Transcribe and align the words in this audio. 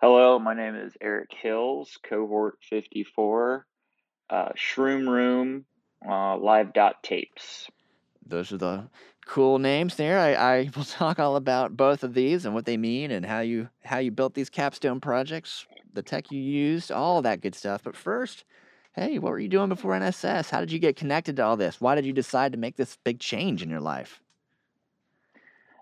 Hello, 0.00 0.38
my 0.38 0.54
name 0.54 0.76
is 0.76 0.96
Erich 1.00 1.34
Hils, 1.42 1.98
cohort 2.04 2.58
54, 2.62 3.66
uh, 4.30 4.48
Shroom 4.50 5.08
Room, 5.08 5.64
uh, 6.08 6.36
live 6.36 6.72
dot 6.72 7.02
tapes. 7.02 7.68
Those 8.24 8.52
are 8.52 8.58
the 8.58 8.88
cool 9.26 9.58
names 9.58 9.96
there. 9.96 10.20
I, 10.20 10.34
I 10.34 10.70
will 10.76 10.84
talk 10.84 11.18
all 11.18 11.34
about 11.34 11.76
both 11.76 12.04
of 12.04 12.14
these 12.14 12.44
and 12.44 12.54
what 12.54 12.64
they 12.64 12.76
mean 12.76 13.10
and 13.10 13.26
how 13.26 13.40
you 13.40 13.70
how 13.82 13.98
you 13.98 14.12
built 14.12 14.34
these 14.34 14.48
capstone 14.48 15.00
projects, 15.00 15.66
the 15.92 16.02
tech 16.02 16.30
you 16.30 16.40
used, 16.40 16.92
all 16.92 17.20
that 17.22 17.40
good 17.40 17.56
stuff. 17.56 17.82
But 17.82 17.96
first, 17.96 18.44
hey, 18.92 19.18
what 19.18 19.30
were 19.30 19.40
you 19.40 19.48
doing 19.48 19.68
before 19.68 19.98
NSS? 19.98 20.50
How 20.50 20.60
did 20.60 20.70
you 20.70 20.78
get 20.78 20.94
connected 20.94 21.34
to 21.36 21.44
all 21.44 21.56
this? 21.56 21.80
Why 21.80 21.96
did 21.96 22.06
you 22.06 22.12
decide 22.12 22.52
to 22.52 22.58
make 22.58 22.76
this 22.76 22.96
big 23.02 23.18
change 23.18 23.64
in 23.64 23.68
your 23.68 23.80
life? 23.80 24.20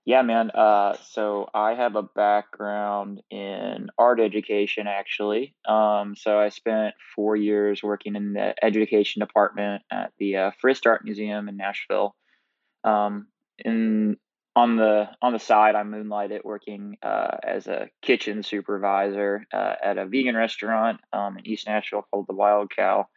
Yeah, 0.07 0.23
man. 0.23 0.53
Uh, 0.53 0.97
so 1.11 1.49
I 1.53 1.75
have 1.75 1.97
a 1.97 2.05
background 2.05 3.23
in 3.29 3.89
art 3.99 4.21
education, 4.21 4.87
actually. 4.87 5.57
Um, 5.69 6.15
so 6.17 6.39
I 6.39 6.51
spent 6.51 6.95
four 7.17 7.35
years 7.35 7.83
working 7.83 8.15
in 8.15 8.33
the 8.33 8.55
education 8.65 9.19
department 9.19 9.83
at 9.91 10.13
the 10.21 10.37
uh, 10.37 10.51
Frist 10.63 10.87
Art 10.87 11.05
Museum 11.05 11.49
in 11.49 11.57
Nashville. 11.57 12.15
Um, 12.85 13.27
in 13.59 14.17
on 14.55 14.77
the 14.77 15.09
on 15.21 15.33
the 15.33 15.41
side, 15.41 15.75
I 15.75 15.83
moonlighted 15.83 16.43
working 16.45 16.99
uh, 17.03 17.39
as 17.43 17.67
a 17.67 17.89
kitchen 18.01 18.45
supervisor 18.45 19.45
uh, 19.53 19.75
at 19.83 19.99
a 19.99 20.07
vegan 20.07 20.37
restaurant 20.37 21.01
um, 21.13 21.37
in 21.37 21.49
East 21.49 21.67
Nashville 21.67 22.07
called 22.13 22.27
the 22.29 22.35
Wild 22.35 22.71
Cow. 22.71 23.09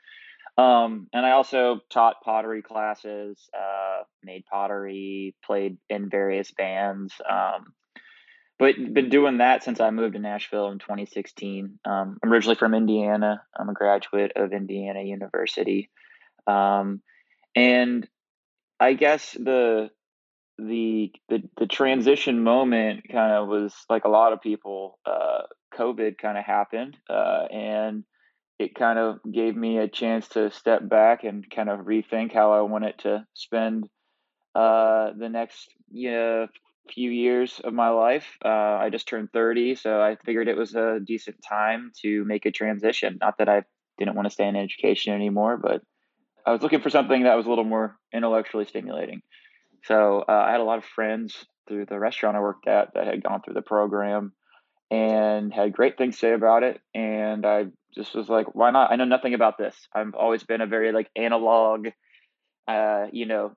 Um, 0.58 1.08
and 1.14 1.26
I 1.26 1.32
also 1.32 1.80
taught 1.90 2.22
pottery 2.22 2.62
classes, 2.62 3.48
uh, 3.58 3.99
made 4.24 4.46
pottery, 4.46 5.36
played 5.46 5.78
in 5.90 6.10
various 6.10 6.52
bands. 6.52 7.14
Um, 7.30 7.74
but 8.60 8.76
been 8.94 9.10
doing 9.10 9.38
that 9.38 9.64
since 9.64 9.80
I 9.80 9.90
moved 9.90 10.16
to 10.16 10.20
Nashville 10.20 10.70
in 10.70 10.80
2016. 10.80 11.80
Um, 11.86 12.18
I'm 12.22 12.32
originally 12.32 12.58
from 12.58 12.74
Indiana. 12.74 13.42
I'm 13.58 13.70
a 13.70 13.74
graduate 13.74 14.34
of 14.36 14.52
Indiana 14.52 15.02
University. 15.02 15.90
Um, 16.46 17.02
and 17.56 18.08
I 18.80 18.94
guess 18.94 19.32
the 19.32 19.90
the 20.58 21.12
the, 21.30 21.44
the 21.58 21.68
transition 21.68 22.44
moment 22.44 23.06
kind 23.10 23.32
of 23.32 23.48
was 23.48 23.74
like 23.90 24.04
a 24.04 24.10
lot 24.10 24.34
of 24.34 24.42
people. 24.42 25.00
Uh, 25.06 25.44
COVID 25.74 26.18
kind 26.18 26.38
of 26.38 26.44
happened, 26.44 26.98
uh, 27.10 27.46
and 27.52 28.04
it 28.58 28.76
kind 28.76 29.00
of 29.00 29.20
gave 29.32 29.56
me 29.56 29.78
a 29.78 29.88
chance 29.88 30.28
to 30.30 30.52
step 30.52 30.88
back 30.88 31.24
and 31.24 31.50
kind 31.50 31.70
of 31.70 31.86
rethink 31.86 32.34
how 32.34 32.52
I 32.52 32.62
wanted 32.62 32.98
to 33.00 33.26
spend 33.34 33.88
uh, 34.60 35.14
the 35.18 35.30
next 35.30 35.70
you 35.90 36.12
know, 36.12 36.48
few 36.94 37.10
years 37.10 37.62
of 37.64 37.74
my 37.74 37.90
life. 37.90 38.38
Uh, 38.44 38.50
I 38.50 38.90
just 38.90 39.08
turned 39.08 39.32
30, 39.32 39.76
so 39.76 40.02
I 40.02 40.18
figured 40.26 40.48
it 40.48 40.58
was 40.58 40.76
a 40.76 41.00
decent 41.00 41.38
time 41.48 41.92
to 42.02 42.26
make 42.26 42.46
a 42.46 42.52
transition. 42.52 43.18
Not 43.22 43.38
that 43.38 43.48
I 43.48 43.64
didn't 43.98 44.16
want 44.16 44.26
to 44.26 44.34
stay 44.34 44.48
in 44.48 44.56
education 44.56 45.14
anymore, 45.14 45.58
but 45.58 45.82
I 46.46 46.52
was 46.52 46.62
looking 46.62 46.82
for 46.82 46.90
something 46.90 47.24
that 47.24 47.38
was 47.38 47.46
a 47.46 47.50
little 47.50 47.64
more 47.64 47.98
intellectually 48.14 48.66
stimulating. 48.66 49.22
So 49.84 50.26
uh, 50.28 50.32
I 50.48 50.52
had 50.52 50.60
a 50.60 50.66
lot 50.66 50.80
of 50.80 50.86
friends 50.86 51.36
through 51.68 51.86
the 51.86 52.00
restaurant 52.00 52.36
I 52.36 52.42
worked 52.42 52.68
at 52.68 52.94
that 52.96 53.08
had 53.08 53.24
gone 53.24 53.42
through 53.42 53.54
the 53.54 53.62
program 53.62 54.34
and 54.92 55.54
had 55.54 55.72
great 55.72 55.98
things 55.98 56.16
to 56.16 56.20
say 56.20 56.34
about 56.34 56.64
it. 56.64 56.82
And 56.94 57.46
I 57.46 57.68
just 57.96 58.14
was 58.14 58.28
like, 58.28 58.56
why 58.56 58.72
not? 58.72 58.92
I 58.92 58.98
know 58.98 59.06
nothing 59.06 59.36
about 59.36 59.58
this. 59.58 59.76
I've 59.94 60.16
always 60.16 60.44
been 60.44 60.62
a 60.62 60.68
very 60.68 60.92
like 60.92 61.10
analog, 61.16 61.90
uh, 62.68 63.08
you 63.12 63.26
know, 63.26 63.54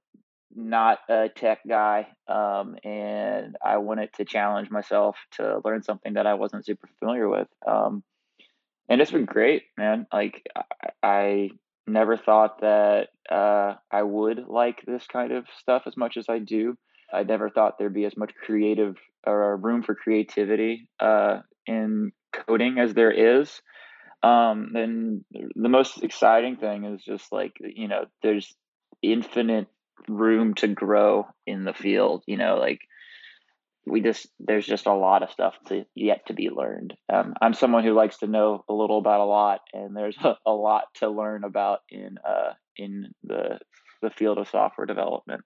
not 0.54 0.98
a 1.08 1.28
tech 1.28 1.60
guy. 1.68 2.08
Um, 2.28 2.76
and 2.84 3.56
I 3.64 3.78
wanted 3.78 4.12
to 4.14 4.24
challenge 4.24 4.70
myself 4.70 5.16
to 5.32 5.60
learn 5.64 5.82
something 5.82 6.14
that 6.14 6.26
I 6.26 6.34
wasn't 6.34 6.66
super 6.66 6.88
familiar 6.98 7.28
with. 7.28 7.48
Um, 7.66 8.02
and 8.88 9.00
it's 9.00 9.10
been 9.10 9.24
great, 9.24 9.64
man. 9.76 10.06
Like 10.12 10.46
I, 10.54 10.62
I 11.02 11.50
never 11.86 12.16
thought 12.16 12.60
that 12.60 13.08
uh, 13.30 13.74
I 13.90 14.02
would 14.02 14.44
like 14.48 14.82
this 14.86 15.06
kind 15.06 15.32
of 15.32 15.46
stuff 15.60 15.82
as 15.86 15.96
much 15.96 16.16
as 16.16 16.26
I 16.28 16.38
do. 16.38 16.76
I 17.12 17.22
never 17.24 17.50
thought 17.50 17.78
there'd 17.78 17.94
be 17.94 18.06
as 18.06 18.16
much 18.16 18.32
creative 18.34 18.96
or 19.26 19.56
room 19.56 19.82
for 19.82 19.94
creativity 19.94 20.88
uh, 20.98 21.40
in 21.66 22.12
coding 22.32 22.78
as 22.78 22.94
there 22.94 23.10
is. 23.10 23.60
Um, 24.22 24.72
and 24.74 25.24
the 25.54 25.68
most 25.68 26.02
exciting 26.02 26.56
thing 26.56 26.84
is 26.84 27.02
just 27.02 27.32
like 27.32 27.56
you 27.60 27.88
know, 27.88 28.04
there's 28.22 28.54
infinite 29.02 29.66
room 30.08 30.54
to 30.54 30.68
grow 30.68 31.26
in 31.46 31.64
the 31.64 31.74
field. 31.74 32.22
You 32.26 32.36
know, 32.36 32.56
like 32.56 32.80
we 33.86 34.00
just 34.00 34.28
there's 34.38 34.66
just 34.66 34.86
a 34.86 34.94
lot 34.94 35.22
of 35.22 35.30
stuff 35.30 35.54
to 35.66 35.84
yet 35.94 36.26
to 36.26 36.34
be 36.34 36.50
learned. 36.50 36.94
Um, 37.12 37.34
I'm 37.40 37.54
someone 37.54 37.84
who 37.84 37.94
likes 37.94 38.18
to 38.18 38.26
know 38.26 38.64
a 38.68 38.72
little 38.72 38.98
about 38.98 39.20
a 39.20 39.24
lot, 39.24 39.60
and 39.72 39.96
there's 39.96 40.16
a, 40.22 40.36
a 40.46 40.52
lot 40.52 40.84
to 40.96 41.10
learn 41.10 41.44
about 41.44 41.80
in 41.90 42.16
uh, 42.26 42.52
in 42.76 43.12
the 43.24 43.58
the 44.00 44.10
field 44.10 44.38
of 44.38 44.48
software 44.48 44.86
development. 44.86 45.42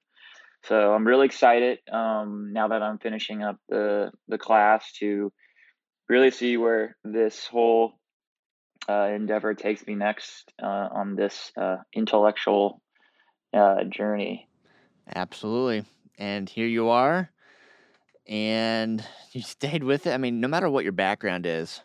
So 0.65 0.93
I'm 0.93 1.07
really 1.07 1.27
excited 1.27 1.79
um, 1.93 2.51
now 2.53 2.69
that 2.69 2.83
I'm 2.83 2.99
finishing 2.99 3.43
up 3.43 3.57
the 3.69 4.11
the 4.29 4.39
class 4.39 4.93
to 5.01 5.33
really 6.09 6.31
see 6.31 6.57
where 6.57 6.97
this 7.05 7.47
whole 7.47 7.99
uh, 8.89 9.09
endeavor 9.15 9.55
takes 9.55 9.87
me 9.87 9.95
next 9.95 10.53
uh, 10.63 10.89
on 10.93 11.17
this 11.17 11.53
uh, 11.61 11.77
intellectual 11.95 12.81
uh, 13.57 13.85
journey. 13.85 14.49
Absolutely, 15.15 15.85
and 16.19 16.49
here 16.49 16.67
you 16.67 16.89
are, 16.89 17.31
and 18.27 19.05
you 19.33 19.43
stayed 19.43 19.85
with 19.85 20.07
it. 20.07 20.13
I 20.13 20.19
mean, 20.19 20.41
no 20.41 20.49
matter 20.49 20.69
what 20.69 20.85
your 20.85 20.93
background 20.93 21.47
is, 21.47 21.81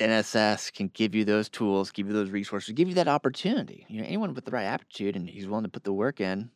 NSS 0.00 0.72
can 0.72 0.88
give 0.88 1.14
you 1.14 1.24
those 1.24 1.48
tools, 1.48 1.90
give 1.90 2.06
you 2.06 2.12
those 2.12 2.30
resources, 2.30 2.72
give 2.72 2.88
you 2.88 2.94
that 2.94 3.08
opportunity. 3.08 3.84
You 3.88 4.00
know, 4.00 4.06
anyone 4.06 4.34
with 4.34 4.46
the 4.46 4.50
right 4.50 4.64
aptitude 4.64 5.14
and 5.14 5.28
he's 5.28 5.46
willing 5.46 5.64
to 5.64 5.70
put 5.70 5.84
the 5.84 5.92
work 5.92 6.20
in, 6.20 6.50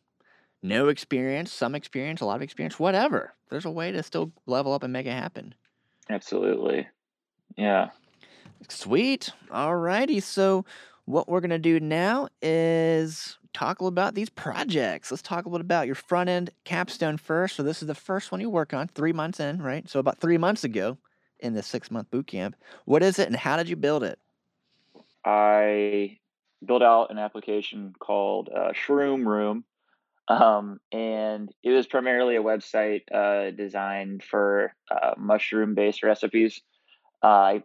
no 0.63 0.87
experience, 0.87 1.53
some 1.53 1.75
experience, 1.75 2.21
a 2.21 2.25
lot 2.25 2.37
of 2.37 2.41
experience, 2.41 2.79
whatever. 2.79 3.33
There's 3.49 3.65
a 3.65 3.71
way 3.71 3.91
to 3.91 4.01
still 4.01 4.31
level 4.47 4.73
up 4.73 4.81
and 4.81 4.91
make 4.91 5.05
it 5.05 5.11
happen. 5.11 5.53
Absolutely. 6.09 6.87
Yeah. 7.55 7.91
Sweet. 8.67 9.31
All 9.51 9.75
righty. 9.75 10.19
So, 10.19 10.65
what 11.05 11.29
we're 11.29 11.39
going 11.39 11.51
to 11.51 11.59
do 11.59 11.79
now 11.79 12.29
is 12.41 13.37
talk 13.55 13.79
a 13.79 13.83
little 13.83 13.93
about 13.93 14.15
these 14.15 14.29
projects. 14.29 15.11
Let's 15.11 15.21
talk 15.21 15.45
a 15.45 15.49
little 15.49 15.65
about 15.65 15.85
your 15.85 15.95
front 15.95 16.29
end 16.29 16.51
capstone 16.63 17.17
first. 17.17 17.55
So, 17.55 17.63
this 17.63 17.81
is 17.81 17.87
the 17.87 17.95
first 17.95 18.31
one 18.31 18.41
you 18.41 18.49
work 18.49 18.73
on, 18.73 18.87
three 18.87 19.13
months 19.13 19.39
in, 19.39 19.61
right? 19.61 19.87
So, 19.89 19.99
about 19.99 20.19
three 20.19 20.37
months 20.37 20.63
ago 20.63 20.97
in 21.39 21.53
the 21.53 21.63
six 21.63 21.91
month 21.91 22.11
boot 22.11 22.27
camp. 22.27 22.55
What 22.85 23.03
is 23.03 23.19
it 23.19 23.27
and 23.27 23.35
how 23.35 23.57
did 23.57 23.69
you 23.69 23.75
build 23.75 24.03
it? 24.03 24.19
I 25.23 26.17
built 26.65 26.81
out 26.81 27.11
an 27.11 27.17
application 27.17 27.93
called 27.99 28.49
uh, 28.55 28.71
Shroom 28.73 29.25
Room 29.25 29.65
um, 30.27 30.79
and 30.91 31.51
it 31.63 31.71
was 31.71 31.85
primarily 31.85 32.35
a 32.35 32.41
website 32.43 33.01
uh, 33.13 33.51
designed 33.51 34.23
for 34.23 34.73
uh, 34.89 35.11
mushroom 35.17 35.75
based 35.75 36.03
recipes. 36.03 36.61
Uh, 37.21 37.59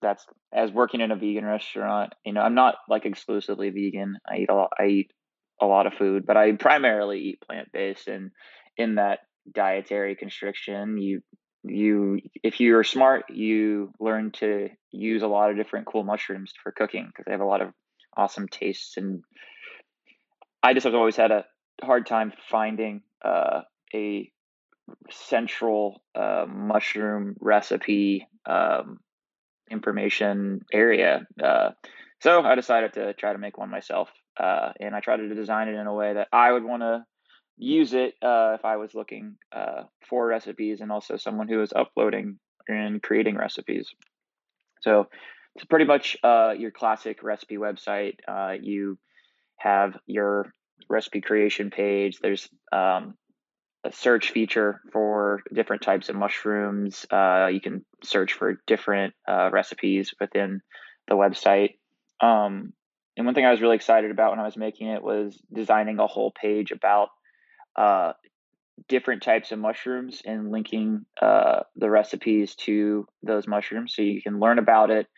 that's 0.00 0.24
as 0.52 0.70
working 0.70 1.00
in 1.00 1.10
a 1.10 1.16
vegan 1.16 1.44
restaurant. 1.44 2.14
You 2.24 2.32
know, 2.32 2.40
I'm 2.40 2.54
not 2.54 2.76
like 2.88 3.04
exclusively 3.04 3.70
vegan. 3.70 4.18
I 4.28 4.38
eat 4.38 4.50
a 4.50 4.54
lot. 4.54 4.72
I 4.78 4.86
eat 4.86 5.12
a 5.60 5.66
lot 5.66 5.86
of 5.86 5.94
food, 5.94 6.24
but 6.26 6.36
I 6.36 6.52
primarily 6.52 7.20
eat 7.20 7.40
plant 7.40 7.68
based. 7.72 8.08
And 8.08 8.30
in 8.76 8.96
that 8.96 9.20
dietary 9.52 10.16
constriction, 10.16 10.98
you 10.98 11.22
you 11.64 12.20
if 12.42 12.60
you're 12.60 12.84
smart, 12.84 13.24
you 13.30 13.92
learn 13.98 14.30
to 14.32 14.68
use 14.90 15.22
a 15.22 15.26
lot 15.26 15.50
of 15.50 15.56
different 15.56 15.86
cool 15.86 16.04
mushrooms 16.04 16.52
for 16.62 16.72
cooking 16.72 17.06
because 17.06 17.24
they 17.26 17.32
have 17.32 17.40
a 17.40 17.46
lot 17.46 17.62
of 17.62 17.72
awesome 18.16 18.48
tastes. 18.48 18.96
And 18.96 19.22
I 20.62 20.74
just 20.74 20.84
have 20.84 20.94
always 20.94 21.16
had 21.16 21.30
a 21.30 21.44
hard 21.82 22.06
time 22.06 22.32
finding 22.48 23.02
uh, 23.24 23.62
a 23.94 24.30
central 25.10 26.02
uh, 26.14 26.46
mushroom 26.48 27.36
recipe 27.40 28.26
um, 28.46 28.98
information 29.70 30.64
area. 30.72 31.26
Uh, 31.42 31.70
so 32.20 32.42
I 32.42 32.54
decided 32.54 32.94
to 32.94 33.14
try 33.14 33.32
to 33.32 33.38
make 33.38 33.58
one 33.58 33.70
myself, 33.70 34.10
uh, 34.38 34.72
and 34.80 34.94
I 34.94 35.00
tried 35.00 35.18
to 35.18 35.34
design 35.34 35.68
it 35.68 35.74
in 35.74 35.86
a 35.86 35.94
way 35.94 36.14
that 36.14 36.28
I 36.32 36.52
would 36.52 36.64
want 36.64 36.82
to 36.82 37.04
use 37.56 37.92
it 37.92 38.14
uh, 38.22 38.56
if 38.58 38.64
I 38.64 38.76
was 38.76 38.94
looking 38.94 39.36
uh, 39.52 39.84
for 40.08 40.26
recipes, 40.26 40.80
and 40.80 40.92
also 40.92 41.16
someone 41.16 41.48
who 41.48 41.62
is 41.62 41.72
uploading 41.74 42.38
and 42.68 43.02
creating 43.02 43.36
recipes. 43.36 43.88
So 44.82 45.08
it's 45.54 45.64
pretty 45.64 45.86
much 45.86 46.16
your 46.22 46.70
classic 46.70 47.22
recipe 47.22 47.56
website. 47.56 48.14
you 48.62 48.98
have 49.56 49.96
your 50.06 50.52
recipe 50.88 51.20
creation 51.20 51.70
page. 51.70 52.18
There's 52.20 52.48
um, 52.72 53.14
a 53.84 53.92
search 53.92 54.30
feature 54.30 54.80
for 54.92 55.42
different 55.52 55.82
types 55.82 56.08
of 56.08 56.16
mushrooms. 56.16 57.06
Uh, 57.10 57.48
you 57.52 57.60
can 57.60 57.84
search 58.02 58.32
for 58.32 58.60
different 58.66 59.14
uh, 59.26 59.50
recipes 59.52 60.12
within 60.20 60.60
the 61.08 61.14
website. 61.14 61.74
Um, 62.20 62.72
and 63.18 63.26
one 63.26 63.34
thing 63.34 63.44
I 63.44 63.50
was 63.50 63.60
really 63.60 63.76
excited 63.76 64.10
about 64.10 64.30
when 64.30 64.40
I 64.40 64.44
was 64.44 64.56
making 64.56 64.88
it 64.88 65.02
was 65.02 65.38
designing 65.52 65.98
a 65.98 66.06
whole 66.06 66.30
page 66.30 66.70
about 66.70 67.08
uh, 67.76 68.12
different 68.88 69.22
types 69.22 69.52
of 69.52 69.58
mushrooms 69.58 70.22
and 70.24 70.50
linking 70.50 71.04
uh, 71.20 71.60
the 71.76 71.90
recipes 71.90 72.54
to 72.54 73.06
those 73.22 73.46
mushrooms. 73.46 73.94
So 73.94 74.02
you 74.02 74.22
can 74.22 74.40
learn 74.40 74.58
about 74.58 74.90
it 74.90 75.08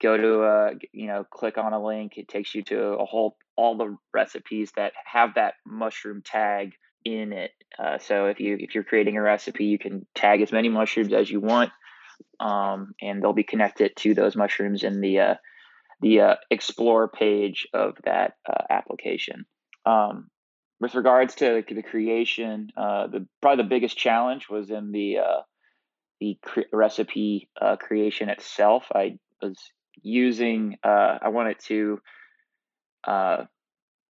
go 0.00 0.16
to 0.16 0.42
a 0.42 0.70
you 0.92 1.06
know 1.06 1.24
click 1.24 1.58
on 1.58 1.72
a 1.72 1.84
link. 1.84 2.16
It 2.16 2.28
takes 2.28 2.54
you 2.54 2.62
to 2.64 2.78
a 2.78 3.04
whole 3.04 3.36
all 3.56 3.76
the 3.76 3.96
recipes 4.12 4.72
that 4.76 4.92
have 5.04 5.34
that 5.34 5.54
mushroom 5.66 6.22
tag 6.22 6.72
in 7.04 7.32
it. 7.32 7.52
Uh, 7.78 7.98
so 7.98 8.26
if 8.26 8.40
you 8.40 8.56
if 8.60 8.74
you're 8.74 8.84
creating 8.84 9.16
a 9.16 9.22
recipe 9.22 9.64
you 9.64 9.78
can 9.78 10.06
tag 10.14 10.42
as 10.42 10.52
many 10.52 10.68
mushrooms 10.68 11.12
as 11.12 11.30
you 11.30 11.40
want 11.40 11.70
um, 12.40 12.94
and 13.00 13.22
they'll 13.22 13.32
be 13.32 13.44
connected 13.44 13.94
to 13.96 14.14
those 14.14 14.36
mushrooms 14.36 14.82
in 14.82 15.00
the 15.00 15.20
uh, 15.20 15.34
the 16.00 16.20
uh, 16.20 16.34
explore 16.50 17.08
page 17.08 17.66
of 17.72 17.96
that 18.04 18.34
uh, 18.48 18.64
application 18.70 19.46
um, 19.84 20.28
with 20.80 20.94
regards 20.94 21.34
to 21.36 21.64
the 21.68 21.82
creation 21.82 22.70
uh, 22.76 23.06
the 23.06 23.26
probably 23.40 23.62
the 23.62 23.68
biggest 23.68 23.96
challenge 23.96 24.48
was 24.48 24.70
in 24.70 24.92
the 24.92 25.18
uh, 25.18 25.42
the 26.20 26.38
cre- 26.42 26.60
recipe 26.72 27.48
creation 27.78 28.28
itself 28.28 28.84
i 28.94 29.18
was 29.42 29.58
using 30.02 30.76
uh, 30.84 31.18
I 31.22 31.28
wanted 31.28 31.58
to 31.66 32.00
uh, 33.04 33.44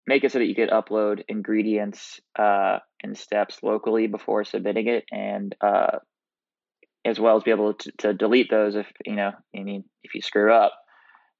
make 0.06 0.24
it 0.24 0.32
so 0.32 0.38
that 0.38 0.46
you 0.46 0.54
could 0.54 0.70
upload 0.70 1.24
ingredients 1.28 2.20
uh, 2.38 2.78
and 3.02 3.16
steps 3.16 3.58
locally 3.62 4.06
before 4.06 4.44
submitting 4.44 4.88
it, 4.88 5.04
and 5.10 5.54
uh, 5.60 5.98
as 7.04 7.18
well 7.18 7.36
as 7.36 7.42
be 7.42 7.50
able 7.50 7.74
to, 7.74 7.92
to, 7.98 8.14
delete 8.14 8.50
those 8.50 8.74
if 8.74 8.86
you 9.04 9.16
know 9.16 9.32
you 9.52 9.64
need 9.64 9.84
if 10.02 10.14
you 10.14 10.22
screw 10.22 10.52
up. 10.52 10.72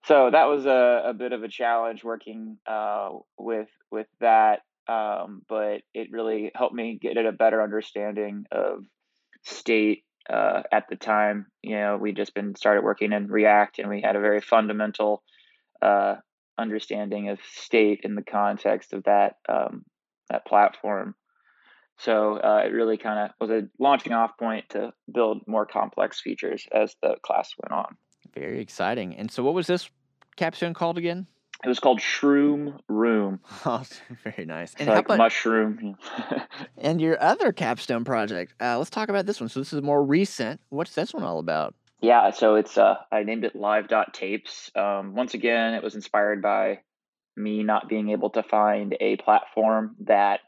So 0.05 0.31
that 0.31 0.45
was 0.45 0.67
a, 0.67 1.03
a 1.07 1.15
bit 1.15 1.33
of 1.33 1.43
a 1.43 1.49
challenge 1.49 2.03
working 2.03 2.59
uh, 2.67 3.11
with 3.39 3.69
with 3.91 4.07
that, 4.21 4.61
um, 4.89 5.43
but 5.49 5.83
it 5.93 6.11
really 6.11 6.51
helped 6.55 6.75
me 6.75 6.99
get 7.01 7.17
a 7.19 7.33
better 7.33 7.63
understanding 7.63 8.47
of 8.51 8.85
state 9.45 10.05
uh, 10.29 10.63
at 10.73 10.89
the 10.89 10.97
time. 10.97 11.47
You 11.63 11.77
know, 11.77 11.97
we 11.99 12.13
just 12.13 12.35
been 12.35 12.55
started 12.55 12.83
working 12.83 13.13
in 13.13 13.27
React, 13.27 13.81
and 13.81 13.91
we 13.91 14.01
had 14.01 14.17
a 14.17 14.21
very 14.21 14.41
fundamental 14.41 15.23
uh, 15.83 16.17
understanding 16.57 17.29
of 17.29 17.39
state 17.53 18.01
in 18.03 18.15
the 18.15 18.23
context 18.23 18.93
of 18.95 19.05
that 19.05 19.37
um, 19.49 19.85
that 20.31 20.47
platform. 20.47 21.15
So 21.99 22.39
uh, 22.39 22.63
it 22.65 22.73
really 22.73 22.97
kind 22.97 23.19
of 23.19 23.31
was 23.39 23.51
a 23.51 23.69
launching 23.79 24.15
off 24.15 24.39
point 24.39 24.71
to 24.71 24.95
build 25.13 25.43
more 25.47 25.67
complex 25.67 26.21
features 26.23 26.67
as 26.73 26.97
the 27.03 27.17
class 27.23 27.53
went 27.63 27.73
on. 27.73 27.97
Very 28.35 28.61
exciting. 28.61 29.17
And 29.17 29.31
so, 29.31 29.43
what 29.43 29.55
was 29.55 29.67
this 29.67 29.91
capstone 30.37 30.75
called 30.75 30.99
again? 30.99 31.27
It 31.63 31.69
was 31.69 31.79
called 31.79 32.01
Shroom 32.01 32.79
Room. 32.89 33.41
Oh, 33.67 33.83
very 34.25 34.47
nice. 34.47 34.75
And 34.79 34.89
like 34.89 35.05
about, 35.05 35.19
mushroom. 35.19 35.97
and 36.79 37.01
your 37.01 37.21
other 37.23 37.53
capstone 37.53 38.05
project. 38.05 38.55
Uh, 38.61 38.79
let's 38.79 38.91
talk 38.91 39.09
about 39.09 39.27
this 39.27 39.41
one. 39.41 39.49
So 39.49 39.61
this 39.61 39.73
is 39.73 39.83
more 39.83 40.03
recent. 40.03 40.61
What's 40.71 40.95
this 40.95 41.13
one 41.13 41.25
all 41.25 41.39
about? 41.39 41.75
Yeah, 42.01 42.31
so 42.31 42.55
it's 42.55 42.79
uh, 42.79 42.97
I 43.13 43.25
named 43.25 43.45
it 43.45 43.55
Live.tapes. 43.55 44.71
Um, 44.75 45.15
once 45.15 45.35
again, 45.35 45.75
it 45.75 45.83
was 45.83 45.95
inspired 45.95 46.41
by 46.41 46.81
me 47.37 47.63
not 47.63 47.89
being 47.89 48.11
able 48.11 48.31
to 48.31 48.43
find 48.43 48.97
a 49.01 49.17
platform 49.17 49.97
that 50.07 50.41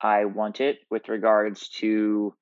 I 0.00 0.26
wanted 0.26 0.76
with 0.90 1.08
regards 1.08 1.68
to 1.80 2.34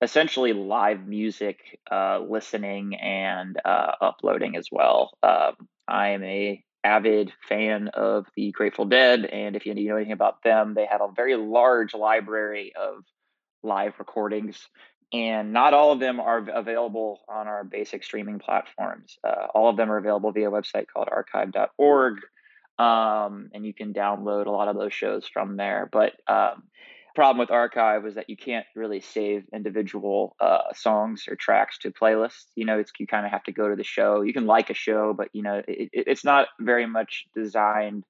essentially 0.00 0.52
live 0.52 1.06
music 1.06 1.80
uh, 1.90 2.20
listening 2.20 2.94
and 2.94 3.58
uh, 3.64 3.92
uploading 4.00 4.56
as 4.56 4.68
well. 4.70 5.10
Um, 5.22 5.68
I 5.86 6.10
am 6.10 6.22
a 6.22 6.62
avid 6.84 7.32
fan 7.48 7.88
of 7.88 8.26
the 8.36 8.52
Grateful 8.52 8.84
Dead, 8.84 9.24
and 9.24 9.56
if 9.56 9.66
you 9.66 9.74
know 9.74 9.96
anything 9.96 10.12
about 10.12 10.42
them, 10.42 10.74
they 10.74 10.86
have 10.86 11.00
a 11.00 11.12
very 11.14 11.36
large 11.36 11.94
library 11.94 12.72
of 12.80 13.04
live 13.62 13.94
recordings, 13.98 14.68
and 15.12 15.52
not 15.52 15.74
all 15.74 15.92
of 15.92 16.00
them 16.00 16.20
are 16.20 16.48
available 16.48 17.20
on 17.28 17.48
our 17.48 17.64
basic 17.64 18.04
streaming 18.04 18.38
platforms. 18.38 19.18
Uh, 19.24 19.46
all 19.54 19.68
of 19.68 19.76
them 19.76 19.90
are 19.90 19.98
available 19.98 20.30
via 20.30 20.48
a 20.48 20.52
website 20.52 20.86
called 20.92 21.08
archive.org, 21.10 22.18
um, 22.78 23.50
and 23.52 23.66
you 23.66 23.74
can 23.74 23.92
download 23.92 24.46
a 24.46 24.50
lot 24.50 24.68
of 24.68 24.76
those 24.76 24.94
shows 24.94 25.26
from 25.26 25.56
there. 25.56 25.88
But 25.90 26.12
um, 26.28 26.62
problem 27.18 27.40
with 27.40 27.50
archive 27.50 28.04
was 28.04 28.14
that 28.14 28.30
you 28.30 28.36
can't 28.36 28.64
really 28.76 29.00
save 29.00 29.42
individual 29.52 30.36
uh, 30.38 30.72
songs 30.72 31.24
or 31.28 31.34
tracks 31.34 31.76
to 31.78 31.90
playlists 31.90 32.44
you 32.54 32.64
know 32.64 32.78
it's 32.78 32.92
you 33.00 33.08
kind 33.08 33.26
of 33.26 33.32
have 33.32 33.42
to 33.42 33.50
go 33.50 33.68
to 33.68 33.74
the 33.74 33.82
show. 33.82 34.22
You 34.22 34.32
can 34.32 34.46
like 34.46 34.70
a 34.70 34.74
show 34.74 35.14
but 35.14 35.28
you 35.32 35.42
know 35.42 35.60
it, 35.66 35.90
it's 35.92 36.24
not 36.24 36.46
very 36.60 36.86
much 36.86 37.26
designed 37.34 38.04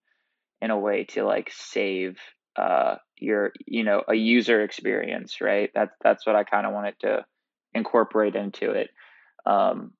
in 0.60 0.70
a 0.70 0.78
way 0.78 1.05
to 1.05 1.25
like 1.25 1.50
save 1.50 2.19
uh, 2.55 2.96
your 3.19 3.52
you 3.66 3.82
know 3.82 4.02
a 4.06 4.14
user 4.14 4.62
experience 4.62 5.40
right? 5.40 5.70
That's 5.75 5.96
that's 6.02 6.26
what 6.26 6.37
i 6.37 6.44
kind 6.44 6.66
of 6.66 6.75
wanted 6.75 6.96
to 7.00 7.25
incorporate 7.72 8.37
into 8.37 8.72
it 8.72 8.90
um, 9.46 9.93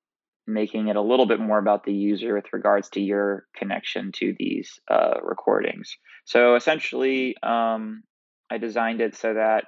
making 0.47 0.89
it 0.89 0.97
a 0.97 1.09
little 1.11 1.27
bit 1.27 1.41
more 1.41 1.59
about 1.59 1.85
the 1.85 1.95
user 1.95 2.35
with 2.35 2.53
regards 2.53 2.91
to 2.91 3.01
your 3.01 3.47
connection 3.57 4.13
to 4.13 4.35
these 4.39 4.81
uh, 4.91 5.15
recordings. 5.23 5.97
So 6.27 6.57
essentially 6.57 7.37
um, 7.43 8.03
I 8.51 8.59
designed 8.59 9.01
it 9.01 9.17
so 9.17 9.35
that 9.35 9.65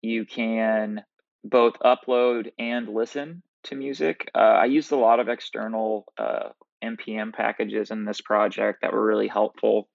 you 0.00 0.24
can 0.24 1.04
both 1.44 1.74
upload 1.80 2.52
and 2.58 2.88
listen 2.88 3.42
to 3.64 3.74
music. 3.74 4.30
Uh, 4.34 4.38
I 4.38 4.64
used 4.66 4.92
a 4.92 4.96
lot 4.96 5.20
of 5.20 5.28
external 5.28 6.04
uh, 6.18 6.50
npm 6.84 7.32
packages 7.32 7.92
in 7.92 8.04
this 8.04 8.20
project 8.20 8.80
that 8.82 8.92
were 8.92 9.04
really 9.04 9.28
helpful. 9.28 9.88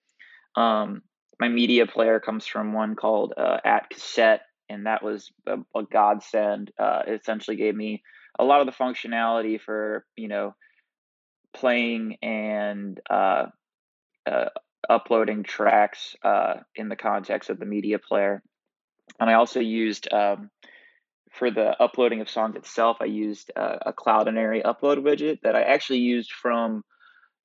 Um, 0.55 1.01
my 1.39 1.49
media 1.49 1.85
player 1.85 2.19
comes 2.19 2.47
from 2.47 2.73
one 2.73 2.95
called 2.95 3.33
uh, 3.37 3.59
@cassette, 3.91 4.41
and 4.69 4.85
that 4.85 5.03
was 5.03 5.31
a, 5.45 5.57
a 5.75 5.83
godsend. 5.83 6.71
Uh, 6.79 7.03
it 7.07 7.21
essentially 7.21 7.57
gave 7.57 7.75
me 7.75 8.03
a 8.39 8.43
lot 8.43 8.61
of 8.61 8.67
the 8.67 8.73
functionality 8.73 9.59
for 9.59 10.05
you 10.15 10.27
know 10.27 10.55
playing 11.53 12.17
and 12.21 12.99
uh, 13.09 13.47
uh, 14.25 14.49
uploading 14.89 15.43
tracks 15.43 16.15
uh, 16.23 16.55
in 16.75 16.89
the 16.89 16.95
context 16.95 17.49
of 17.49 17.59
the 17.59 17.65
media 17.65 17.99
player. 17.99 18.41
And 19.19 19.29
I 19.29 19.33
also 19.33 19.59
used 19.59 20.11
um, 20.13 20.49
for 21.31 21.51
the 21.51 21.81
uploading 21.81 22.21
of 22.21 22.29
songs 22.29 22.55
itself, 22.55 22.97
I 22.99 23.05
used 23.05 23.51
uh, 23.55 23.77
a 23.85 23.93
Cloudinary 23.93 24.63
upload 24.63 24.97
widget 24.97 25.41
that 25.43 25.55
I 25.55 25.61
actually 25.61 25.99
used 25.99 26.31
from 26.31 26.83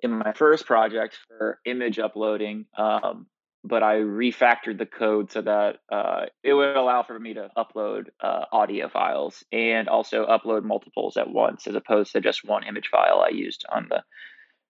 in 0.00 0.10
my 0.10 0.32
first 0.32 0.66
project 0.66 1.16
for 1.28 1.60
image 1.64 1.98
uploading. 1.98 2.66
Um, 2.76 3.26
but 3.64 3.82
I 3.82 3.96
refactored 3.96 4.78
the 4.78 4.86
code 4.86 5.30
so 5.30 5.42
that 5.42 5.76
uh, 5.90 6.26
it 6.42 6.52
would 6.52 6.76
allow 6.76 7.04
for 7.04 7.16
me 7.18 7.34
to 7.34 7.48
upload 7.56 8.08
uh, 8.20 8.46
audio 8.50 8.88
files 8.88 9.44
and 9.52 9.88
also 9.88 10.26
upload 10.26 10.64
multiples 10.64 11.16
at 11.16 11.30
once, 11.30 11.68
as 11.68 11.76
opposed 11.76 12.12
to 12.12 12.20
just 12.20 12.44
one 12.44 12.64
image 12.64 12.88
file 12.88 13.24
I 13.24 13.28
used 13.28 13.64
on 13.70 13.86
the 13.88 14.02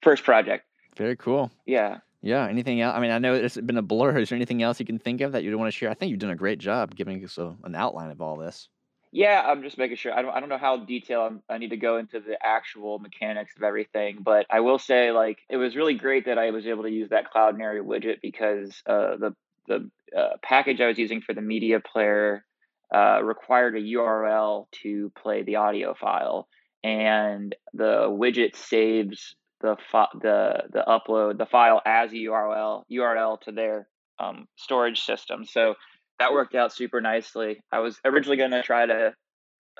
first 0.02 0.24
project. 0.24 0.66
Very 0.96 1.16
cool. 1.16 1.50
Yeah. 1.64 1.98
Yeah. 2.22 2.46
Anything 2.46 2.80
else? 2.80 2.96
I 2.96 3.00
mean, 3.00 3.10
I 3.10 3.18
know 3.18 3.34
it's 3.34 3.56
been 3.56 3.76
a 3.76 3.82
blur. 3.82 4.18
Is 4.18 4.28
there 4.28 4.36
anything 4.36 4.62
else 4.62 4.80
you 4.80 4.86
can 4.86 4.98
think 4.98 5.20
of 5.20 5.32
that 5.32 5.42
you 5.42 5.56
want 5.58 5.72
to 5.72 5.76
share? 5.76 5.90
I 5.90 5.94
think 5.94 6.10
you've 6.10 6.20
done 6.20 6.30
a 6.30 6.36
great 6.36 6.58
job 6.58 6.94
giving 6.94 7.22
us 7.24 7.36
a, 7.38 7.54
an 7.64 7.74
outline 7.74 8.10
of 8.10 8.20
all 8.22 8.36
this. 8.36 8.68
Yeah, 9.14 9.42
I'm 9.44 9.62
just 9.62 9.76
making 9.76 9.98
sure. 9.98 10.14
I 10.14 10.22
don't, 10.22 10.34
I 10.34 10.40
don't 10.40 10.48
know 10.48 10.56
how 10.56 10.78
detailed 10.78 11.40
i 11.50 11.58
need 11.58 11.68
to 11.68 11.76
go 11.76 11.98
into 11.98 12.18
the 12.18 12.38
actual 12.42 12.98
mechanics 12.98 13.52
of 13.54 13.62
everything, 13.62 14.18
but 14.22 14.46
I 14.48 14.60
will 14.60 14.78
say, 14.78 15.12
like, 15.12 15.38
it 15.50 15.58
was 15.58 15.76
really 15.76 15.94
great 15.94 16.24
that 16.24 16.38
I 16.38 16.50
was 16.50 16.66
able 16.66 16.84
to 16.84 16.90
use 16.90 17.10
that 17.10 17.26
Cloudinary 17.30 17.84
widget 17.84 18.22
because 18.22 18.82
uh, 18.86 19.16
the 19.16 19.36
the 19.68 19.90
uh, 20.16 20.36
package 20.42 20.80
I 20.80 20.88
was 20.88 20.98
using 20.98 21.20
for 21.20 21.34
the 21.34 21.42
media 21.42 21.78
player 21.78 22.44
uh, 22.92 23.22
required 23.22 23.76
a 23.76 23.80
URL 23.80 24.66
to 24.82 25.12
play 25.22 25.42
the 25.42 25.56
audio 25.56 25.94
file, 25.94 26.48
and 26.82 27.54
the 27.74 28.08
widget 28.08 28.56
saves 28.56 29.36
the 29.62 29.76
the 30.20 30.64
the 30.72 30.84
upload 30.86 31.38
the 31.38 31.46
file 31.46 31.80
as 31.86 32.12
a 32.12 32.16
URL 32.16 32.82
URL 32.90 33.40
to 33.42 33.52
their 33.52 33.88
um, 34.18 34.46
storage 34.56 35.00
system. 35.00 35.44
So 35.44 35.74
that 36.18 36.32
worked 36.32 36.54
out 36.54 36.72
super 36.72 37.00
nicely. 37.00 37.60
I 37.72 37.80
was 37.80 37.98
originally 38.04 38.36
going 38.36 38.50
to 38.50 38.62
try 38.62 38.86
to 38.86 39.14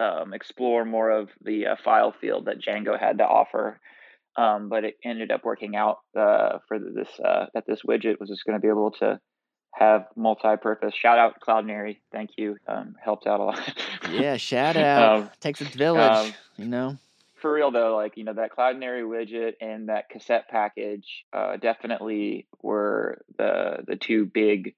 um, 0.00 0.32
explore 0.32 0.84
more 0.84 1.10
of 1.10 1.28
the 1.42 1.66
uh, 1.66 1.76
file 1.84 2.14
field 2.20 2.46
that 2.46 2.60
Django 2.60 2.98
had 2.98 3.18
to 3.18 3.24
offer, 3.24 3.78
um, 4.36 4.68
but 4.68 4.84
it 4.84 4.96
ended 5.04 5.30
up 5.30 5.44
working 5.44 5.76
out 5.76 5.98
uh, 6.18 6.58
for 6.66 6.78
this 6.78 7.08
uh, 7.22 7.46
that 7.54 7.64
this 7.66 7.82
widget 7.86 8.18
was 8.18 8.28
just 8.28 8.44
going 8.44 8.56
to 8.56 8.62
be 8.62 8.68
able 8.68 8.92
to 8.92 9.20
have 9.74 10.06
multi-purpose. 10.16 10.94
Shout 10.94 11.18
out 11.18 11.40
Cloudinary, 11.46 11.98
thank 12.10 12.30
you, 12.36 12.56
um, 12.66 12.94
helped 13.02 13.26
out 13.26 13.40
a 13.40 13.44
lot. 13.44 13.74
yeah, 14.10 14.36
shout 14.36 14.76
out. 14.78 15.18
Um, 15.20 15.30
Takes 15.40 15.60
a 15.60 15.64
village, 15.64 16.28
um, 16.28 16.32
you 16.56 16.66
know 16.66 16.98
for 17.42 17.52
real 17.52 17.70
though, 17.70 17.96
like 17.96 18.16
you 18.16 18.24
know 18.24 18.32
that 18.32 18.52
Cloudinary 18.56 19.02
widget 19.02 19.54
and 19.60 19.88
that 19.88 20.08
cassette 20.08 20.48
package 20.48 21.24
uh, 21.32 21.56
definitely 21.58 22.46
were 22.62 23.20
the 23.36 23.78
the 23.86 23.96
two 23.96 24.24
big 24.24 24.74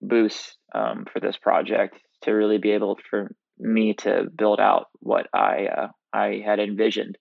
boosts 0.00 0.56
um, 0.74 1.04
for 1.12 1.20
this 1.20 1.36
project 1.36 1.98
to 2.22 2.30
really 2.30 2.58
be 2.58 2.70
able 2.70 2.98
for 3.10 3.34
me 3.58 3.94
to 3.94 4.28
build 4.34 4.60
out 4.60 4.86
what 5.00 5.26
I 5.34 5.66
uh, 5.66 5.88
I 6.12 6.42
had 6.44 6.60
envisioned. 6.60 7.18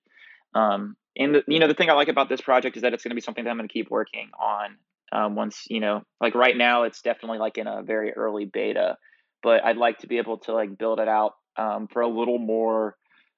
Um, 0.53 0.95
and 1.17 1.35
the, 1.35 1.43
you 1.47 1.59
know 1.59 1.67
the 1.67 1.73
thing 1.73 1.89
I 1.89 1.93
like 1.93 2.07
about 2.07 2.29
this 2.29 2.41
project 2.41 2.77
is 2.77 2.83
that 2.83 2.93
it's 2.93 3.03
going 3.03 3.11
to 3.11 3.15
be 3.15 3.21
something 3.21 3.43
that 3.43 3.49
I'm 3.49 3.57
going 3.57 3.67
to 3.67 3.73
keep 3.73 3.89
working 3.89 4.29
on. 4.39 4.77
Um, 5.11 5.35
once 5.35 5.65
you 5.69 5.79
know, 5.79 6.03
like 6.21 6.35
right 6.35 6.55
now, 6.55 6.83
it's 6.83 7.01
definitely 7.01 7.39
like 7.39 7.57
in 7.57 7.67
a 7.67 7.81
very 7.81 8.13
early 8.13 8.45
beta, 8.45 8.97
but 9.41 9.63
I'd 9.65 9.77
like 9.77 9.99
to 9.99 10.07
be 10.07 10.19
able 10.19 10.37
to 10.39 10.53
like 10.53 10.77
build 10.77 10.99
it 10.99 11.07
out 11.07 11.33
um, 11.57 11.87
for 11.91 12.01
a 12.01 12.07
little 12.07 12.37
more 12.37 12.95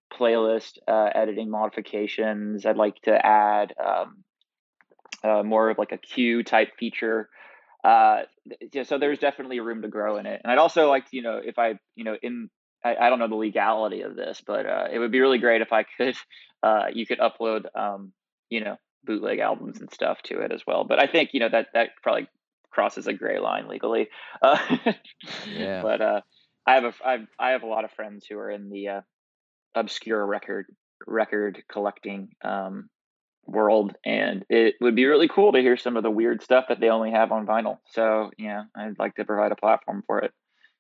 playlist 0.09 0.77
uh, 0.87 1.09
editing 1.13 1.49
modifications. 1.49 2.65
I'd 2.65 2.77
like 2.77 3.01
to 3.03 3.25
add 3.25 3.73
um, 3.83 4.23
uh, 5.23 5.43
more 5.43 5.69
of 5.69 5.77
like 5.77 5.91
a 5.91 5.97
queue 5.97 6.43
type 6.43 6.71
feature. 6.77 7.29
Uh, 7.83 8.23
yeah, 8.73 8.83
so 8.83 8.97
there's 8.97 9.19
definitely 9.19 9.59
room 9.59 9.81
to 9.81 9.87
grow 9.87 10.17
in 10.17 10.25
it. 10.25 10.41
And 10.43 10.51
I'd 10.51 10.57
also 10.57 10.89
like 10.89 11.09
to, 11.09 11.15
you 11.15 11.21
know, 11.21 11.39
if 11.43 11.57
I, 11.57 11.79
you 11.95 12.03
know, 12.03 12.17
in 12.21 12.49
I, 12.83 12.95
I 12.95 13.09
don't 13.09 13.19
know 13.19 13.27
the 13.27 13.35
legality 13.35 14.01
of 14.01 14.15
this, 14.15 14.41
but 14.45 14.65
uh, 14.65 14.87
it 14.91 14.99
would 14.99 15.11
be 15.11 15.19
really 15.19 15.37
great 15.37 15.61
if 15.61 15.73
I 15.73 15.83
could, 15.83 16.15
uh, 16.63 16.85
you 16.93 17.05
could 17.05 17.19
upload, 17.19 17.65
um, 17.75 18.13
you 18.49 18.63
know, 18.63 18.77
bootleg 19.03 19.39
albums 19.39 19.79
and 19.79 19.91
stuff 19.91 20.21
to 20.23 20.41
it 20.41 20.51
as 20.51 20.65
well. 20.67 20.83
But 20.83 21.01
I 21.01 21.07
think 21.07 21.33
you 21.33 21.39
know 21.39 21.49
that 21.49 21.67
that 21.73 21.91
probably 22.03 22.27
crosses 22.71 23.07
a 23.07 23.13
gray 23.13 23.39
line 23.39 23.67
legally. 23.67 24.09
Uh, 24.41 24.57
Yeah. 25.57 25.81
but 25.81 26.01
uh, 26.01 26.21
I 26.65 26.75
have 26.75 26.83
a 26.83 26.93
I 27.05 27.11
have, 27.11 27.27
I 27.39 27.49
have 27.51 27.63
a 27.63 27.67
lot 27.67 27.85
of 27.85 27.91
friends 27.91 28.25
who 28.25 28.37
are 28.37 28.51
in 28.51 28.69
the 28.69 28.87
uh, 28.87 29.01
obscure 29.75 30.25
record 30.25 30.67
record 31.07 31.63
collecting 31.71 32.29
um, 32.43 32.89
world, 33.45 33.95
and 34.05 34.45
it 34.49 34.75
would 34.81 34.95
be 34.95 35.05
really 35.05 35.27
cool 35.27 35.51
to 35.53 35.61
hear 35.61 35.77
some 35.77 35.97
of 35.97 36.03
the 36.03 36.11
weird 36.11 36.41
stuff 36.43 36.65
that 36.69 36.79
they 36.79 36.89
only 36.89 37.11
have 37.11 37.31
on 37.31 37.47
vinyl. 37.47 37.77
So 37.91 38.31
yeah, 38.37 38.63
I'd 38.75 38.99
like 38.99 39.15
to 39.15 39.25
provide 39.25 39.51
a 39.51 39.55
platform 39.55 40.03
for 40.05 40.19
it 40.19 40.31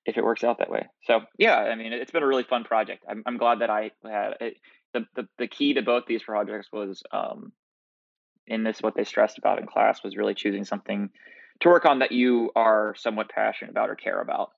if 0.05 0.17
it 0.17 0.23
works 0.23 0.43
out 0.43 0.59
that 0.59 0.71
way. 0.71 0.87
So 1.03 1.21
yeah, 1.37 1.57
I 1.57 1.75
mean, 1.75 1.93
it's 1.93 2.11
been 2.11 2.23
a 2.23 2.27
really 2.27 2.43
fun 2.43 2.63
project. 2.63 3.03
I'm 3.09 3.23
I'm 3.25 3.37
glad 3.37 3.59
that 3.59 3.69
I 3.69 3.91
had 4.03 4.35
it. 4.41 4.57
The, 4.93 5.05
the, 5.15 5.27
the 5.37 5.47
key 5.47 5.75
to 5.75 5.83
both 5.83 6.05
these 6.07 6.23
projects 6.23 6.69
was 6.73 7.03
um, 7.11 7.51
in 8.47 8.63
this 8.63 8.81
what 8.81 8.95
they 8.95 9.03
stressed 9.03 9.37
about 9.37 9.59
in 9.59 9.67
class 9.67 10.03
was 10.03 10.17
really 10.17 10.33
choosing 10.33 10.65
something 10.65 11.11
to 11.59 11.69
work 11.69 11.85
on 11.85 11.99
that 11.99 12.11
you 12.11 12.51
are 12.55 12.95
somewhat 12.97 13.29
passionate 13.29 13.71
about 13.71 13.89
or 13.89 13.95
care 13.95 14.19
about. 14.19 14.51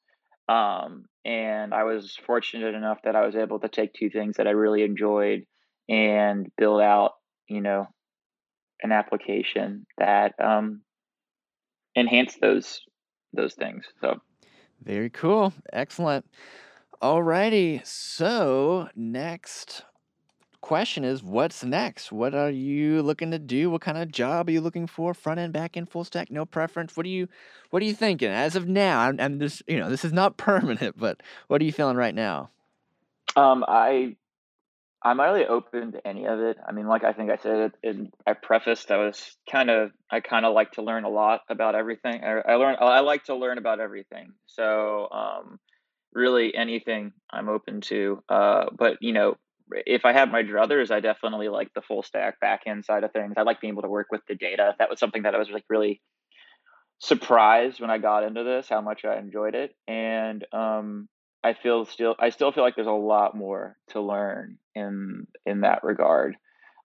Um, 0.52 1.06
and 1.24 1.74
I 1.74 1.84
was 1.84 2.18
fortunate 2.26 2.76
enough 2.76 3.00
that 3.04 3.16
I 3.16 3.26
was 3.26 3.36
able 3.36 3.60
to 3.60 3.70
take 3.70 3.94
two 3.94 4.10
things 4.10 4.38
that 4.38 4.48
I 4.48 4.52
really 4.52 4.84
enjoyed 4.84 5.46
and 5.88 6.52
build 6.58 6.82
out, 6.82 7.14
you 7.48 7.62
know, 7.62 7.88
an 8.84 8.92
application 8.92 9.86
that 9.98 10.34
um, 10.44 10.82
enhanced 11.96 12.42
those 12.42 12.82
those 13.34 13.54
things. 13.54 13.86
So 14.02 14.20
Very 14.84 15.10
cool. 15.10 15.54
Excellent. 15.72 16.26
Alrighty. 17.02 17.86
So 17.86 18.90
next 18.96 19.86
question 20.62 21.04
is 21.04 21.24
what's 21.24 21.64
next? 21.64 22.12
What 22.12 22.34
are 22.34 22.50
you 22.50 23.02
looking 23.02 23.32
to 23.32 23.40
do? 23.40 23.70
What 23.70 23.82
kind 23.82 23.98
of 23.98 24.12
job 24.12 24.48
are 24.48 24.52
you 24.52 24.62
looking 24.62 24.88
for? 24.88 25.14
Front 25.14 25.40
end, 25.40 25.54
back 25.54 25.76
end, 25.76 25.90
full 25.90 26.04
stack, 26.04 26.32
no 26.32 26.46
preference. 26.46 26.96
What 26.96 27.06
are 27.06 27.10
you 27.10 27.28
what 27.72 27.82
are 27.82 27.86
you 27.86 27.94
thinking? 27.94 28.30
As 28.30 28.56
of 28.56 28.68
now, 28.68 29.02
I'm, 29.02 29.20
I'm 29.20 29.38
this 29.40 29.62
you 29.68 29.80
know, 29.80 29.90
this 29.90 30.06
is 30.06 30.14
not 30.14 30.38
permanent, 30.38 30.98
but 30.98 31.22
what 31.48 31.62
are 31.62 31.66
you 31.66 31.74
feeling 31.74 31.98
right 31.98 32.16
now? 32.16 32.50
um, 33.36 33.64
I 33.68 34.16
I'm 35.04 35.20
really 35.20 35.46
open 35.46 35.94
to 35.94 36.08
any 36.08 36.28
of 36.28 36.40
it. 36.40 36.58
I 36.66 36.72
mean, 36.74 36.88
like 36.88 37.04
I 37.04 37.14
think 37.14 37.32
I 37.32 37.38
said 37.38 37.72
in, 37.82 38.12
I 38.28 38.34
prefaced, 38.34 38.92
I 38.92 38.98
was 38.98 39.36
kind 39.50 39.72
of, 39.72 39.92
I 40.12 40.20
kind 40.20 40.46
of 40.46 40.54
like 40.54 40.74
to 40.74 40.84
learn 40.84 41.06
a 41.06 41.10
lot 41.10 41.42
about 41.50 41.74
everything. 41.74 42.24
I, 42.24 42.42
I 42.48 42.56
learn, 42.56 42.76
I 42.80 43.00
like 43.00 43.24
to 43.24 43.36
learn 43.36 43.58
about 43.58 43.80
everything. 43.80 44.34
So, 44.46 45.08
um, 45.12 45.60
really 46.14 46.54
anything 46.54 47.14
I'm 47.32 47.50
open 47.50 47.82
to. 47.82 48.22
Uh, 48.30 48.66
but 48.78 48.98
you 49.02 49.14
know, 49.14 49.38
if 49.86 50.06
I 50.06 50.14
had 50.14 50.32
my 50.32 50.44
druthers, 50.44 50.92
I 50.92 51.00
definitely 51.00 51.50
like 51.50 51.74
the 51.74 51.82
full 51.82 52.04
stack 52.04 52.40
back 52.40 52.62
end 52.66 52.86
side 52.86 53.04
of 53.04 53.12
things. 53.12 53.34
I 53.38 53.44
like 53.44 53.62
being 53.62 53.74
able 53.74 53.84
to 53.84 53.90
work 53.90 54.08
with 54.12 54.22
the 54.28 54.36
data. 54.36 54.76
That 54.80 54.90
was 54.90 55.00
something 55.00 55.24
that 55.24 55.36
I 55.36 55.38
was 55.38 55.50
like 55.50 55.66
really 55.70 56.02
surprised 57.00 57.80
when 57.80 57.90
I 57.90 57.98
got 57.98 58.24
into 58.24 58.44
this, 58.44 58.70
how 58.70 58.82
much 58.82 59.06
I 59.06 59.18
enjoyed 59.18 59.56
it. 59.56 59.76
And, 59.88 60.46
um, 60.54 61.10
I 61.44 61.54
feel 61.54 61.86
still 61.86 62.16
I 62.20 62.30
still 62.30 62.52
feel 62.52 62.64
like 62.64 62.76
there's 62.76 62.88
a 62.88 62.92
lot 62.92 63.36
more 63.36 63.76
to 63.90 64.02
learn 64.02 64.58
in 64.76 65.28
in 65.46 65.62
that 65.62 65.84
regard. 65.84 66.36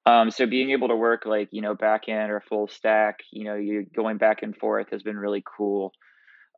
Um, 0.06 0.30
so 0.30 0.46
being 0.46 0.70
able 0.70 0.88
to 0.88 0.96
work 0.96 1.26
like 1.26 1.48
you 1.50 1.60
know 1.60 1.74
back 1.74 2.08
end 2.08 2.30
or 2.30 2.40
full 2.40 2.68
stack, 2.68 3.18
you 3.30 3.44
know, 3.44 3.54
you 3.54 3.86
going 3.94 4.16
back 4.16 4.42
and 4.42 4.56
forth 4.56 4.88
has 4.92 5.02
been 5.02 5.18
really 5.18 5.44
cool. 5.56 5.92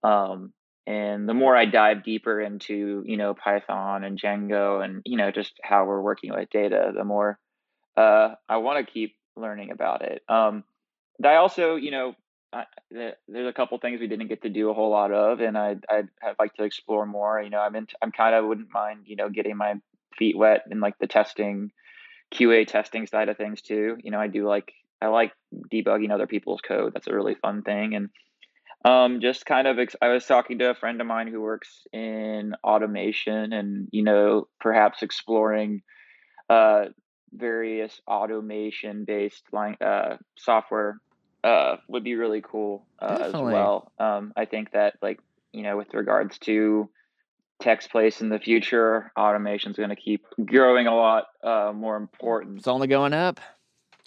Um, 0.04 0.52
and 0.88 1.28
the 1.28 1.35
more 1.35 1.54
I 1.54 1.66
dive 1.66 2.02
deeper 2.02 2.40
into 2.40 3.04
you 3.07 3.18
know 3.18 3.35
Python 3.35 4.04
and 4.04 4.18
Django 4.18 4.83
and 4.83 5.02
you 5.04 5.18
know 5.18 5.30
just 5.30 5.52
how 5.62 5.85
we're 5.85 6.00
working 6.00 6.33
with 6.33 6.49
data, 6.49 6.92
the 6.97 7.04
more 7.04 7.38
uh, 7.97 8.35
I 8.49 8.57
want 8.57 8.85
to 8.85 8.90
keep 8.90 9.14
learning 9.37 9.71
about 9.71 10.02
it. 10.02 10.23
Um, 10.28 10.64
I 11.23 11.35
also 11.35 11.76
you 11.76 11.90
know 11.90 12.14
I, 12.54 12.64
there's 12.90 13.14
a 13.47 13.52
couple 13.52 13.76
things 13.76 14.00
we 14.00 14.07
didn't 14.07 14.28
get 14.28 14.42
to 14.42 14.49
do 14.49 14.71
a 14.71 14.75
whole 14.75 14.90
lot 14.90 15.12
of, 15.12 15.40
and 15.40 15.59
I'd, 15.59 15.85
I'd, 15.90 16.09
I'd 16.23 16.38
like 16.38 16.54
to 16.54 16.64
explore 16.64 17.04
more. 17.04 17.42
You 17.42 17.50
know, 17.50 17.61
I'm 17.61 17.76
in, 17.76 17.87
I'm 18.00 18.11
kind 18.11 18.35
of 18.35 18.47
wouldn't 18.47 18.73
mind, 18.73 19.02
you 19.04 19.16
know, 19.16 19.28
getting 19.28 19.59
my 19.59 19.75
feet 20.16 20.38
wet 20.38 20.64
in 20.71 20.80
like 20.80 20.99
the 20.99 21.07
testing, 21.07 21.73
QA 22.33 22.66
testing 22.66 23.07
side 23.07 23.28
of 23.28 23.37
things 23.37 23.61
too. 23.61 23.99
You 24.02 24.11
know, 24.11 24.18
I 24.18 24.28
do 24.28 24.49
like, 24.49 24.73
I 25.02 25.09
like 25.09 25.33
debugging 25.71 26.11
other 26.11 26.26
people's 26.26 26.62
code. 26.62 26.95
That's 26.95 27.07
a 27.07 27.14
really 27.14 27.35
fun 27.35 27.61
thing. 27.61 27.95
And 27.95 28.09
um, 28.85 29.20
just 29.20 29.47
kind 29.47 29.66
of, 29.66 29.78
ex- 29.78 29.97
I 30.00 30.08
was 30.08 30.25
talking 30.26 30.58
to 30.58 30.70
a 30.70 30.75
friend 30.75 31.00
of 31.00 31.06
mine 31.06 31.28
who 31.28 31.40
works 31.40 31.87
in 31.92 32.54
automation 32.62 33.52
and, 33.52 33.88
you 33.90 34.02
know, 34.02 34.49
perhaps 34.61 35.02
exploring 35.02 35.82
uh, 36.49 36.87
various 37.32 38.00
automation 38.06 39.04
based 39.04 39.44
line 39.52 39.76
uh, 39.80 40.16
software 40.37 41.00
uh, 41.44 41.76
would 41.88 42.04
be 42.04 42.14
really 42.14 42.42
cool 42.42 42.87
uh, 43.00 43.18
as 43.20 43.32
well. 43.32 43.92
Um, 43.99 44.32
I 44.37 44.44
think 44.44 44.73
that 44.73 44.94
like 45.02 45.20
you 45.52 45.62
know 45.62 45.76
with 45.76 45.92
regards 45.94 46.38
to 46.40 46.88
text 47.61 47.90
place 47.90 48.20
in 48.20 48.28
the 48.28 48.38
future, 48.38 49.12
automation 49.18 49.73
is 49.73 49.76
going 49.76 49.90
to 49.90 49.97
keep 49.97 50.25
growing 50.44 50.87
a 50.87 50.94
lot 50.94 51.26
uh, 51.42 51.73
more 51.75 51.97
important. 51.97 52.58
It's 52.58 52.68
only 52.68 52.87
going 52.87 53.12
up. 53.12 53.40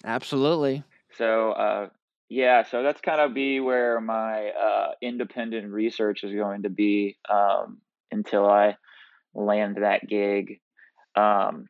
Absolutely. 0.04 0.82
So 1.16 1.52
uh, 1.52 1.88
yeah, 2.32 2.62
so 2.64 2.82
that's 2.82 3.02
kind 3.02 3.20
of 3.20 3.34
be 3.34 3.60
where 3.60 4.00
my 4.00 4.48
uh, 4.48 4.92
independent 5.02 5.70
research 5.70 6.24
is 6.24 6.32
going 6.32 6.62
to 6.62 6.70
be 6.70 7.18
um, 7.28 7.82
until 8.10 8.48
I 8.48 8.78
land 9.34 9.76
that 9.82 10.08
gig. 10.08 10.60
Um, 11.14 11.66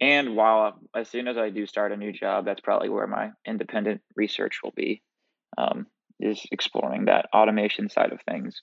and 0.00 0.34
while 0.34 0.80
as 0.92 1.08
soon 1.08 1.28
as 1.28 1.36
I 1.38 1.50
do 1.50 1.66
start 1.66 1.92
a 1.92 1.96
new 1.96 2.12
job, 2.12 2.44
that's 2.44 2.60
probably 2.60 2.88
where 2.88 3.06
my 3.06 3.30
independent 3.46 4.00
research 4.16 4.58
will 4.64 4.72
be, 4.74 5.02
um, 5.56 5.86
is 6.18 6.44
exploring 6.50 7.04
that 7.04 7.28
automation 7.32 7.88
side 7.88 8.10
of 8.10 8.18
things. 8.22 8.60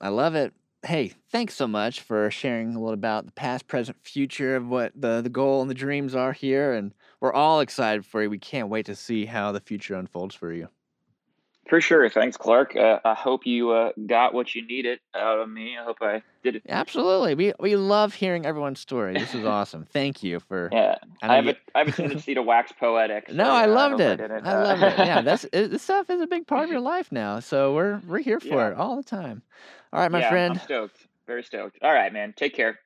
I 0.00 0.08
love 0.08 0.34
it. 0.34 0.52
Hey, 0.88 1.12
thanks 1.30 1.52
so 1.54 1.68
much 1.68 2.00
for 2.00 2.30
sharing 2.30 2.74
a 2.74 2.78
little 2.78 2.94
about 2.94 3.26
the 3.26 3.32
past, 3.32 3.66
present, 3.66 3.98
future 4.02 4.56
of 4.56 4.66
what 4.68 4.98
the, 4.98 5.20
the 5.20 5.28
goal 5.28 5.60
and 5.60 5.68
the 5.68 5.74
dreams 5.74 6.14
are 6.14 6.32
here. 6.32 6.72
And 6.72 6.94
we're 7.20 7.30
all 7.30 7.60
excited 7.60 8.06
for 8.06 8.22
you. 8.22 8.30
We 8.30 8.38
can't 8.38 8.70
wait 8.70 8.86
to 8.86 8.96
see 8.96 9.26
how 9.26 9.52
the 9.52 9.60
future 9.60 9.96
unfolds 9.96 10.34
for 10.34 10.50
you. 10.50 10.70
For 11.68 11.80
sure. 11.82 12.08
Thanks, 12.08 12.36
Clark. 12.36 12.76
Uh, 12.76 12.98
I 13.04 13.14
hope 13.14 13.46
you 13.46 13.70
uh, 13.70 13.92
got 14.06 14.32
what 14.32 14.54
you 14.54 14.66
needed 14.66 15.00
out 15.14 15.38
of 15.38 15.50
me. 15.50 15.76
I 15.76 15.84
hope 15.84 15.98
I 16.00 16.22
did 16.42 16.56
it. 16.56 16.62
Absolutely. 16.68 17.34
We 17.34 17.52
we 17.60 17.76
love 17.76 18.14
hearing 18.14 18.46
everyone's 18.46 18.80
story. 18.80 19.12
This 19.14 19.34
is 19.34 19.44
awesome. 19.44 19.86
Thank 19.92 20.22
you 20.22 20.40
for 20.40 20.70
Yeah, 20.72 20.96
I, 21.22 21.28
I 21.28 21.36
have, 21.36 21.44
you 21.44 21.50
a 21.50 21.54
I 21.74 21.78
have 21.80 21.88
a 21.88 21.92
tendency 21.92 22.34
to 22.34 22.42
wax 22.42 22.72
poetic. 22.72 23.30
No, 23.30 23.44
so, 23.44 23.50
I 23.50 23.66
yeah, 23.66 23.72
loved 23.72 24.00
I 24.00 24.04
it. 24.12 24.20
I 24.20 24.36
uh, 24.38 24.64
loved 24.64 24.82
it. 24.82 24.98
Yeah, 25.06 25.20
that's 25.20 25.44
it, 25.52 25.68
this 25.70 25.82
stuff 25.82 26.08
is 26.08 26.22
a 26.22 26.26
big 26.26 26.46
part 26.46 26.64
of 26.64 26.70
your 26.70 26.80
life 26.94 27.12
now. 27.12 27.40
So 27.40 27.74
we're 27.74 28.00
we're 28.06 28.20
here 28.20 28.40
for 28.40 28.46
Yeah. 28.48 28.68
it 28.68 28.74
all 28.74 28.96
the 28.96 29.02
time. 29.02 29.42
All 29.92 30.00
right, 30.00 30.10
my 30.10 30.20
yeah, 30.20 30.30
friend. 30.30 30.54
I'm 30.54 30.64
stoked. 30.64 31.06
Very 31.26 31.42
stoked. 31.44 31.78
All 31.82 31.92
right, 31.92 32.12
man. 32.12 32.32
Take 32.34 32.54
care. 32.54 32.78